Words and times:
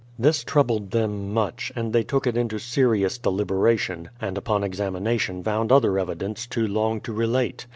This 0.17 0.43
troubled 0.43 0.89
them 0.89 1.31
much, 1.31 1.71
and 1.75 1.93
they 1.93 2.01
took 2.01 2.25
it 2.25 2.35
into 2.35 2.57
serious 2.57 3.19
deliberation, 3.19 4.09
and 4.19 4.35
upon 4.35 4.63
examination 4.63 5.43
found 5.43 5.71
other 5.71 5.99
evidence 5.99 6.47
too 6.47 6.65
long 6.67 7.01
to 7.01 7.13
relate. 7.13 7.67